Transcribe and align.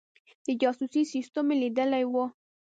د 0.45 0.47
جاسوسي 0.61 1.01
سسټم 1.13 1.47
لیدلی 1.61 2.03
وو. 2.11 2.25